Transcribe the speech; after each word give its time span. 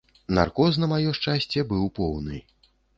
Наркоз, 0.37 0.79
на 0.83 0.89
маё 0.95 1.13
шчасце, 1.19 1.59
быў 1.75 1.87
поўны. 2.01 2.45